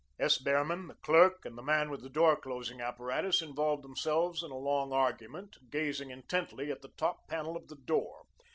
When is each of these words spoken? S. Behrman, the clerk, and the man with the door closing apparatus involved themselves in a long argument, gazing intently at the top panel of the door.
S. 0.17 0.39
Behrman, 0.39 0.87
the 0.87 0.95
clerk, 0.95 1.45
and 1.45 1.55
the 1.55 1.61
man 1.61 1.91
with 1.91 2.01
the 2.01 2.09
door 2.09 2.35
closing 2.35 2.81
apparatus 2.81 3.39
involved 3.43 3.83
themselves 3.83 4.41
in 4.41 4.49
a 4.49 4.57
long 4.57 4.91
argument, 4.91 5.57
gazing 5.69 6.09
intently 6.09 6.71
at 6.71 6.81
the 6.81 6.89
top 6.97 7.27
panel 7.27 7.55
of 7.55 7.67
the 7.67 7.75
door. 7.75 8.23